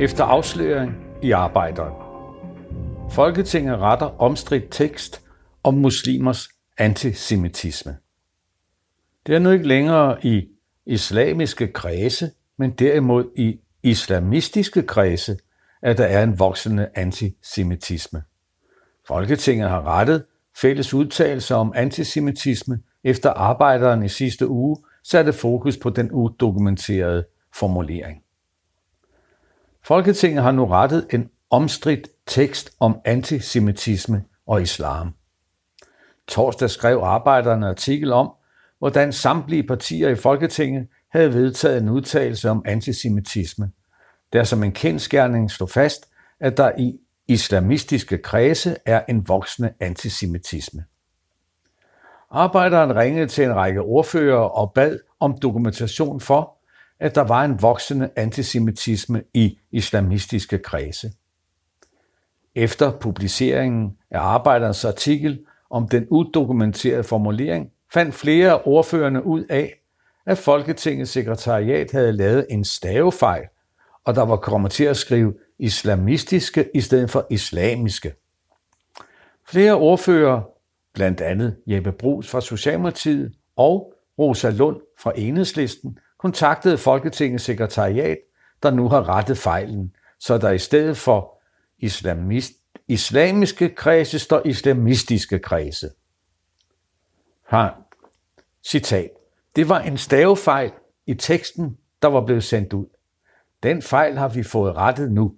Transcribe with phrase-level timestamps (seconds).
[0.00, 1.92] efter afsløring i arbejderen.
[3.10, 5.22] Folketinget retter omstridt tekst
[5.62, 7.96] om muslimers antisemitisme.
[9.26, 10.48] Det er nu ikke længere i
[10.86, 15.36] islamiske kredse, men derimod i islamistiske kredse,
[15.82, 18.22] at der er en voksende antisemitisme.
[19.08, 20.24] Folketinget har rettet
[20.56, 27.24] fælles udtalelser om antisemitisme efter arbejderen i sidste uge satte fokus på den udokumenterede
[27.54, 28.22] formulering.
[29.84, 35.14] Folketinget har nu rettet en omstridt tekst om antisemitisme og islam.
[36.28, 38.32] Torsdag skrev arbejderne en artikel om,
[38.78, 43.70] hvordan samtlige partier i Folketinget havde vedtaget en udtalelse om antisemitisme,
[44.32, 46.08] der som en kendskærning slog fast,
[46.40, 50.84] at der i islamistiske kredse er en voksende antisemitisme.
[52.30, 56.51] Arbejderen ringede til en række ordfører og bad om dokumentation for,
[57.02, 61.12] at der var en voksende antisemitisme i islamistiske kredse.
[62.54, 69.74] Efter publiceringen af arbejderens artikel om den udokumenterede formulering, fandt flere af ordførende ud af,
[70.26, 73.44] at Folketingets sekretariat havde lavet en stavefejl,
[74.04, 78.14] og der var kommet til at skrive islamistiske i stedet for islamiske.
[79.48, 80.42] Flere ordfører,
[80.94, 88.18] blandt andet Jeppe Brugs fra Socialdemokratiet og Rosa Lund fra Enhedslisten, kontaktede Folketingets sekretariat,
[88.62, 91.42] der nu har rettet fejlen, så der i stedet for
[91.78, 92.52] islamist,
[92.88, 95.90] islamiske kredse står islamistiske kredse.
[97.46, 97.82] Har,
[98.66, 99.10] citat,
[99.56, 100.72] det var en stavefejl
[101.06, 102.86] i teksten, der var blevet sendt ud.
[103.62, 105.34] Den fejl har vi fået rettet nu.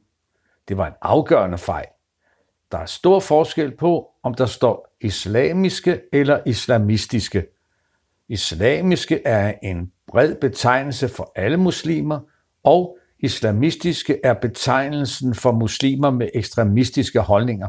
[0.68, 1.88] Det var en afgørende fejl.
[2.72, 7.46] Der er stor forskel på, om der står islamiske eller islamistiske.
[8.28, 12.20] Islamiske er en bred betegnelse for alle muslimer,
[12.64, 17.68] og islamistiske er betegnelsen for muslimer med ekstremistiske holdninger.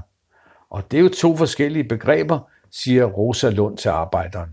[0.70, 2.40] Og det er jo to forskellige begreber,
[2.72, 4.50] siger Rosa Lund til arbejderen.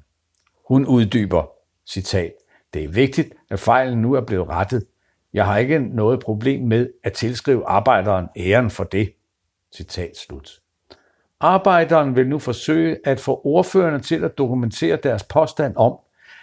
[0.69, 1.51] Hun uddyber,
[1.89, 2.33] citat,
[2.75, 4.87] det er vigtigt, at fejlen nu er blevet rettet.
[5.33, 9.13] Jeg har ikke noget problem med at tilskrive arbejderen æren for det.
[9.77, 10.61] Citat slut.
[11.41, 15.99] Arbejderen vil nu forsøge at få ordførerne til at dokumentere deres påstand om,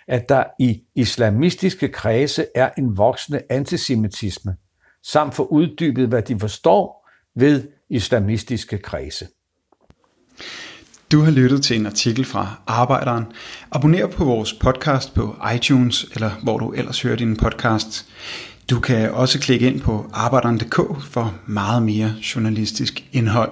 [0.10, 4.56] at der i islamistiske kredse er en voksende antisemitisme,
[5.04, 9.28] samt for uddybet, hvad de forstår ved islamistiske kredse.
[11.12, 13.26] Du har lyttet til en artikel fra Arbejderen.
[13.72, 18.06] Abonner på vores podcast på iTunes, eller hvor du ellers hører din podcast.
[18.70, 23.52] Du kan også klikke ind på arbejderen.dk for meget mere journalistisk indhold.